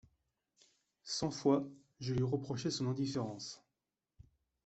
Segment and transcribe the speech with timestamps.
[1.03, 1.69] Cent fois,
[1.99, 3.63] je lui reprochai son indifférence.